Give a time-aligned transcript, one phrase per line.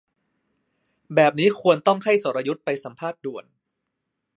[1.15, 3.45] แบบนี้ควรต้องให้สรยุทธไปสัมภาษณ์ด่วน